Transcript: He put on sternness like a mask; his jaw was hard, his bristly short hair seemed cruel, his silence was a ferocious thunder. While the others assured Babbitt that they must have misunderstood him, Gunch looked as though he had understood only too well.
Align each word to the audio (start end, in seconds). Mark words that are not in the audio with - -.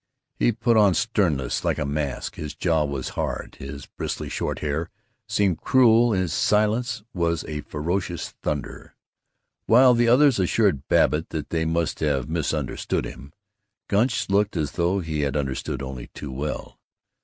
He 0.33 0.51
put 0.51 0.77
on 0.77 0.95
sternness 0.95 1.63
like 1.63 1.77
a 1.77 1.85
mask; 1.85 2.33
his 2.33 2.55
jaw 2.55 2.85
was 2.85 3.09
hard, 3.09 3.57
his 3.59 3.85
bristly 3.85 4.29
short 4.29 4.57
hair 4.57 4.89
seemed 5.27 5.61
cruel, 5.61 6.13
his 6.13 6.33
silence 6.33 7.03
was 7.13 7.43
a 7.43 7.61
ferocious 7.61 8.29
thunder. 8.41 8.95
While 9.67 9.93
the 9.93 10.07
others 10.07 10.39
assured 10.39 10.87
Babbitt 10.87 11.29
that 11.29 11.51
they 11.51 11.65
must 11.65 11.99
have 11.99 12.27
misunderstood 12.27 13.05
him, 13.05 13.31
Gunch 13.89 14.27
looked 14.27 14.57
as 14.57 14.71
though 14.71 15.01
he 15.01 15.21
had 15.21 15.37
understood 15.37 15.83
only 15.83 16.07
too 16.15 16.31
well. 16.31 16.79